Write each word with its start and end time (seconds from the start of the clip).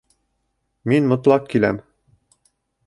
Мин 0.93 1.11
мотлаҡ 1.11 1.47
киләм 1.53 1.81